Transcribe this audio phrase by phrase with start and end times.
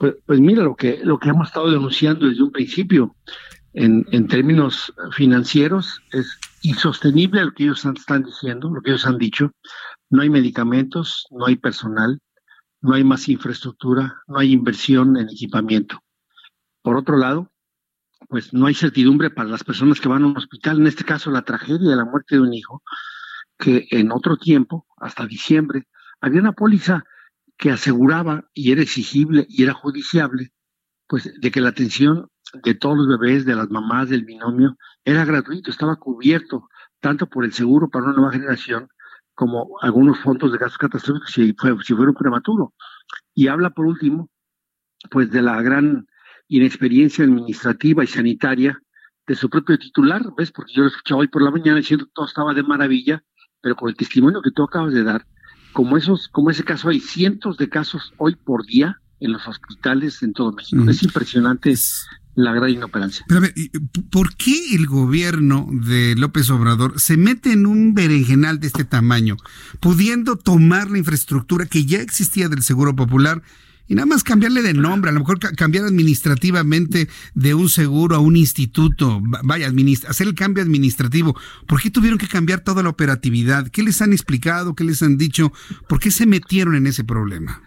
[0.00, 3.14] Pues, pues, mira, lo que, lo que hemos estado denunciando desde un principio
[3.74, 9.18] en, en términos financieros es insostenible lo que ellos están diciendo, lo que ellos han
[9.18, 9.52] dicho.
[10.08, 12.18] No hay medicamentos, no hay personal,
[12.80, 16.02] no hay más infraestructura, no hay inversión en equipamiento.
[16.80, 17.52] Por otro lado,
[18.30, 21.30] pues no hay certidumbre para las personas que van a un hospital, en este caso
[21.30, 22.82] la tragedia de la muerte de un hijo,
[23.58, 25.88] que en otro tiempo, hasta diciembre,
[26.22, 27.04] había una póliza
[27.60, 30.50] que aseguraba y era exigible y era judiciable,
[31.06, 32.28] pues de que la atención
[32.64, 36.68] de todos los bebés, de las mamás, del binomio, era gratuito, estaba cubierto
[37.00, 38.88] tanto por el seguro para una nueva generación
[39.34, 42.72] como algunos fondos de gastos catastróficos si, fue, si prematuro.
[43.34, 44.30] Y habla por último,
[45.10, 46.06] pues de la gran
[46.48, 48.80] inexperiencia administrativa y sanitaria
[49.26, 50.50] de su propio titular, ¿ves?
[50.50, 53.22] Porque yo lo escuchaba hoy por la mañana diciendo que todo estaba de maravilla,
[53.60, 55.26] pero con el testimonio que tú acabas de dar,
[55.72, 60.22] como esos, como ese caso, hay cientos de casos hoy por día en los hospitales
[60.22, 60.88] en todo México.
[60.88, 61.74] Es impresionante
[62.34, 63.24] la gran inoperancia.
[63.28, 63.54] Pero a ver,
[64.10, 69.36] ¿por qué el gobierno de López Obrador se mete en un berenjenal de este tamaño,
[69.80, 73.42] pudiendo tomar la infraestructura que ya existía del Seguro Popular
[73.90, 78.20] y nada más cambiarle de nombre, a lo mejor cambiar administrativamente de un seguro a
[78.20, 79.68] un instituto, vaya,
[80.08, 81.36] hacer el cambio administrativo.
[81.66, 83.66] ¿Por qué tuvieron que cambiar toda la operatividad?
[83.66, 84.76] ¿Qué les han explicado?
[84.76, 85.50] ¿Qué les han dicho?
[85.88, 87.62] ¿Por qué se metieron en ese problema?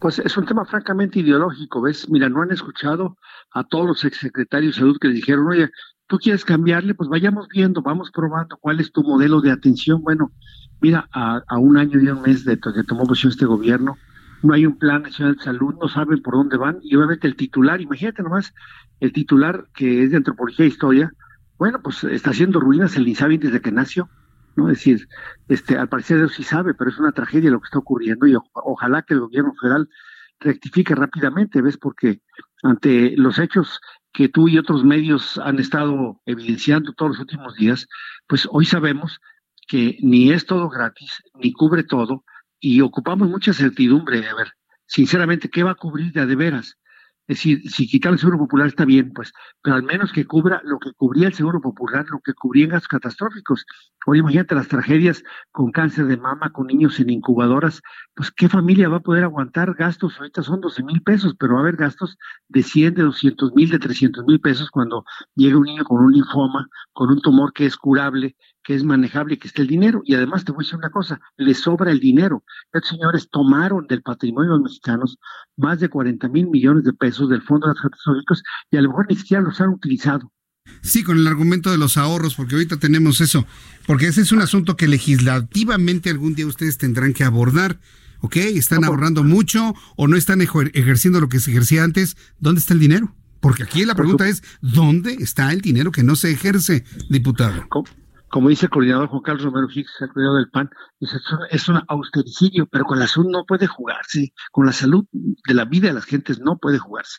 [0.00, 2.08] Pues es un tema francamente ideológico, ¿ves?
[2.10, 3.16] Mira, no han escuchado
[3.52, 5.70] a todos los exsecretarios de salud que les dijeron, oye,
[6.08, 10.02] tú quieres cambiarle, pues vayamos viendo, vamos probando cuál es tu modelo de atención.
[10.02, 10.32] Bueno,
[10.80, 13.96] mira, a, un año y un mes de que tomó posición este gobierno,
[14.42, 17.36] no hay un plan nacional de salud, no saben por dónde van, y obviamente el
[17.36, 18.54] titular, imagínate nomás,
[19.00, 21.12] el titular que es de antropología e historia,
[21.58, 24.08] bueno, pues está haciendo ruinas el INSABI desde que nació,
[24.56, 24.68] ¿no?
[24.68, 25.08] Es decir,
[25.48, 28.36] este, al parecer él sí sabe, pero es una tragedia lo que está ocurriendo, y
[28.52, 29.88] ojalá que el gobierno federal
[30.40, 31.78] rectifique rápidamente, ¿ves?
[31.78, 32.20] Porque
[32.62, 33.80] ante los hechos
[34.12, 37.86] que tú y otros medios han estado evidenciando todos los últimos días,
[38.26, 39.20] pues hoy sabemos
[39.68, 42.24] que ni es todo gratis, ni cubre todo,
[42.62, 44.52] y ocupamos mucha certidumbre de ver,
[44.86, 46.78] sinceramente, qué va a cubrir de, de veras.
[47.28, 50.60] Es decir, si quitar el seguro popular está bien, pues, pero al menos que cubra
[50.64, 53.64] lo que cubría el seguro popular, lo que cubría en gastos catastróficos.
[54.06, 57.80] Oye, imagínate las tragedias con cáncer de mama, con niños en incubadoras,
[58.14, 60.18] pues, ¿qué familia va a poder aguantar gastos?
[60.18, 62.16] Ahorita son 12 mil pesos, pero va a haber gastos
[62.48, 66.12] de 100, de 200 mil, de 300 mil pesos cuando llega un niño con un
[66.12, 70.02] linfoma, con un tumor que es curable, que es manejable, que esté el dinero.
[70.04, 72.44] Y además te voy a decir una cosa, le sobra el dinero.
[72.72, 75.18] Estos señores tomaron del patrimonio de los mexicanos
[75.56, 79.06] más de 40 mil millones de pesos del Fondo de Catastróficos y a lo mejor
[79.08, 80.32] ni siquiera los han utilizado.
[80.80, 83.46] Sí, con el argumento de los ahorros, porque ahorita tenemos eso,
[83.86, 87.80] porque ese es un asunto que legislativamente algún día ustedes tendrán que abordar.
[88.24, 88.36] ¿Ok?
[88.36, 92.16] ¿Están ahorrando mucho o no están ejerciendo lo que se ejercía antes?
[92.38, 93.12] ¿Dónde está el dinero?
[93.40, 97.66] Porque aquí la pregunta es, ¿dónde está el dinero que no se ejerce, diputado?
[98.32, 100.70] Como dice el coordinador Juan Carlos Romero Hicks, el coordinador del PAN,
[101.50, 105.66] es un austericidio, pero con la salud no puede jugarse, con la salud de la
[105.66, 107.18] vida de las gentes no puede jugarse.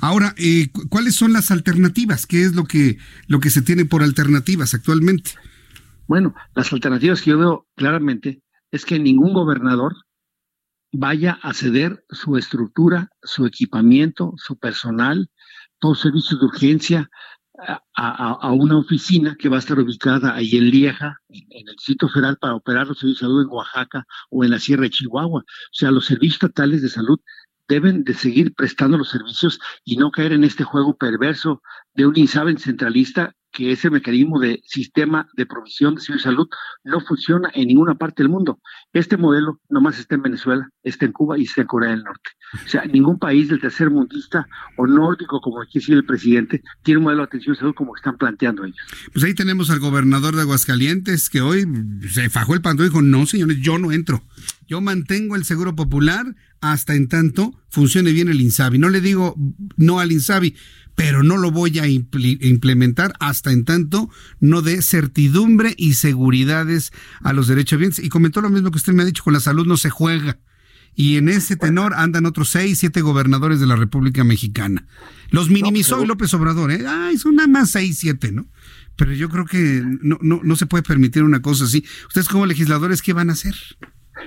[0.00, 2.26] Ahora, eh, ¿cuáles son las alternativas?
[2.26, 2.98] ¿Qué es lo que,
[3.28, 5.30] lo que se tiene por alternativas actualmente?
[6.08, 8.42] Bueno, las alternativas que yo veo claramente
[8.72, 9.94] es que ningún gobernador
[10.92, 15.30] vaya a ceder su estructura, su equipamiento, su personal,
[15.78, 17.10] todos los servicios de urgencia,
[17.96, 22.36] a, una oficina que va a estar ubicada ahí en Lieja, en, el Distrito Federal,
[22.38, 25.40] para operar los servicios de salud en Oaxaca o en la Sierra de Chihuahua.
[25.40, 27.18] O sea, los servicios estatales de salud
[27.68, 31.62] deben de seguir prestando los servicios y no caer en este juego perverso
[31.94, 36.48] de un INSABEN centralista que ese mecanismo de sistema de provisión de salud
[36.84, 38.60] no funciona en ninguna parte del mundo.
[38.92, 42.30] Este modelo nomás está en Venezuela, está en Cuba y está en Corea del Norte.
[42.64, 46.98] O sea, ningún país del tercer mundista o nórdico, como aquí decir el presidente, tiene
[46.98, 48.78] un modelo de atención de salud como están planteando ellos.
[49.12, 51.66] Pues ahí tenemos al gobernador de Aguascalientes que hoy
[52.08, 54.22] se fajó el pantalón y dijo, no señores, yo no entro.
[54.68, 58.78] Yo mantengo el seguro popular hasta en tanto funcione bien el INSABI.
[58.78, 59.34] No le digo
[59.76, 60.54] no al INSABI,
[61.00, 66.92] pero no lo voy a implementar hasta en tanto no dé certidumbre y seguridades
[67.22, 67.98] a los derechos bienes.
[68.00, 70.36] Y comentó lo mismo que usted me ha dicho, con la salud no se juega.
[70.94, 74.86] Y en ese tenor andan otros seis, siete gobernadores de la República Mexicana.
[75.30, 76.84] Los minimizó López Obrador, ¿eh?
[76.86, 78.46] Ay, son nada más seis, siete, ¿no?
[78.96, 81.82] Pero yo creo que no, no, no se puede permitir una cosa así.
[82.08, 83.54] Ustedes como legisladores, ¿qué van a hacer?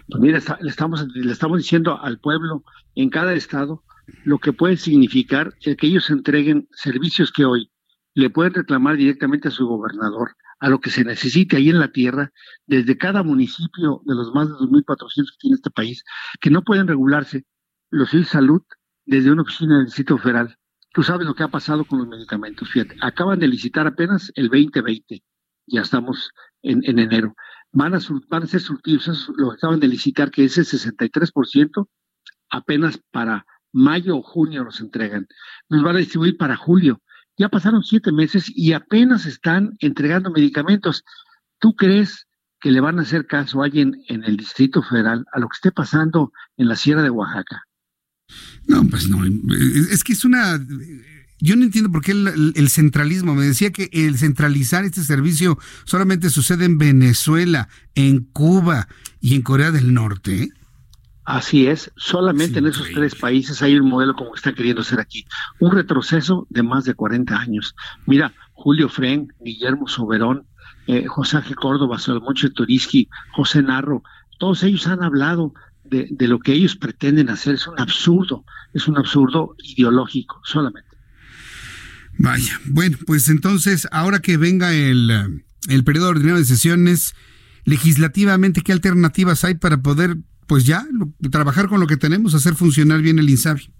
[0.10, 2.64] Pues mira, le, estamos, le estamos diciendo al pueblo
[2.96, 3.84] en cada estado
[4.24, 7.72] lo que puede significar el que ellos entreguen servicios que hoy
[8.16, 11.92] le pueden reclamar directamente a su gobernador, a lo que se necesite ahí en la
[11.92, 12.32] tierra,
[12.68, 16.04] desde cada municipio de los más de 2.400 que tiene este país,
[16.40, 17.46] que no pueden regularse
[17.90, 18.62] los de salud
[19.06, 20.56] desde una oficina del Distrito Federal.
[20.94, 24.48] Tú sabes lo que ha pasado con los medicamentos, fíjate, acaban de licitar apenas el
[24.48, 25.24] 2020,
[25.68, 27.36] ya estamos en, en enero.
[27.72, 28.00] Van a,
[28.30, 31.88] van a ser surtidos, lo acaban de licitar, que es el 63%,
[32.52, 35.28] apenas para mayo o junio nos entregan.
[35.70, 37.02] Nos van a distribuir para julio.
[37.38, 41.04] Ya pasaron siete meses y apenas están entregando medicamentos.
[41.60, 42.28] ¿Tú crees
[42.62, 45.56] que le van a hacer caso a alguien en el Distrito Federal a lo que
[45.56, 47.64] esté pasando en la Sierra de Oaxaca?
[48.68, 49.26] No, pues no.
[49.92, 50.60] Es que es una...
[51.40, 53.36] Yo no entiendo por qué el, el, centralismo.
[53.36, 58.88] Me decía que el centralizar este servicio solamente sucede en Venezuela, en Cuba
[59.20, 60.54] y en Corea del Norte.
[61.26, 65.26] Así es, solamente en esos tres países hay un modelo como está queriendo ser aquí.
[65.60, 67.76] Un retroceso de más de 40 años.
[68.06, 70.46] Mira, Julio Fren, Guillermo Soberón,
[70.88, 74.04] eh, José Ángel Córdoba, Salmoncho Turiski, José Narro,
[74.38, 75.54] todos ellos han hablado
[75.86, 77.56] de, de, lo que ellos pretenden hacer.
[77.56, 78.44] Es un absurdo,
[78.74, 80.90] es un absurdo ideológico solamente.
[82.18, 87.16] Vaya, bueno, pues entonces, ahora que venga el, el periodo ordinario de sesiones,
[87.64, 90.18] legislativamente, ¿qué alternativas hay para poder
[90.48, 90.86] pues ya,
[91.32, 93.72] trabajar con lo que tenemos, hacer funcionar bien el INSABI.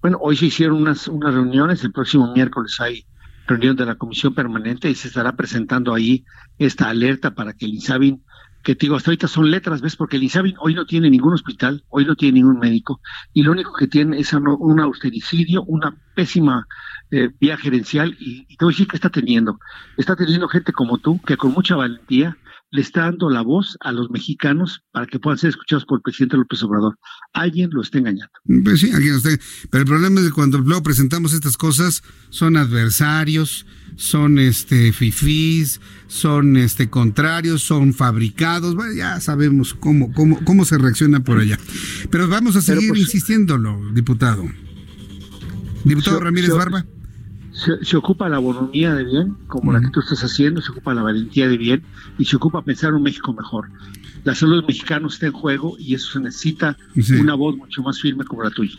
[0.00, 3.06] Bueno, hoy se hicieron unas, unas reuniones, el próximo miércoles hay
[3.46, 6.24] reunión de la comisión permanente y se estará presentando ahí
[6.58, 8.20] esta alerta para que el INSABI,
[8.62, 9.96] que te digo, hasta ahorita son letras, ¿ves?
[9.96, 13.00] Porque el INSABI hoy no tiene ningún hospital, hoy no tiene ningún médico,
[13.32, 16.66] y lo único que tiene es un austericidio, una pésima
[17.10, 19.58] eh, vía gerencial, y, y te voy a decir que está teniendo.
[19.96, 22.36] Está teniendo gente como tú, que con mucha valentía
[22.74, 26.02] le está dando la voz a los mexicanos para que puedan ser escuchados por el
[26.02, 26.98] presidente López Obrador.
[27.32, 28.32] Alguien lo está engañando.
[28.64, 29.28] Pues sí, alguien está.
[29.70, 35.80] Pero el problema es que cuando luego presentamos estas cosas, son adversarios, son este fifís,
[36.08, 38.74] son este contrarios, son fabricados.
[38.74, 41.60] Bueno, ya sabemos cómo, cómo, cómo se reacciona por allá.
[42.10, 44.50] Pero vamos a seguir pues, insistiéndolo, diputado.
[45.84, 46.84] Diputado Ramírez Barba
[47.54, 51.02] se, ocupa la bonomía de bien, como la que tú estás haciendo, se ocupa la
[51.02, 51.82] valentía de bien
[52.18, 53.68] y se ocupa pensar un México mejor.
[54.24, 56.76] La salud de los mexicanos está en juego y eso se necesita
[57.18, 58.76] una voz mucho más firme como la tuya.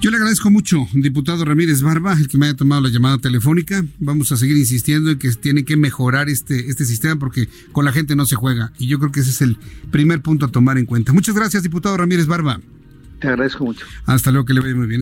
[0.00, 3.84] Yo le agradezco mucho, diputado Ramírez Barba, el que me haya tomado la llamada telefónica.
[4.00, 7.92] Vamos a seguir insistiendo en que tiene que mejorar este, este sistema porque con la
[7.92, 8.72] gente no se juega.
[8.78, 9.58] Y yo creo que ese es el
[9.92, 11.12] primer punto a tomar en cuenta.
[11.12, 12.60] Muchas gracias, diputado Ramírez Barba.
[13.20, 13.86] Te agradezco mucho.
[14.04, 15.01] Hasta luego, que le vaya muy bien.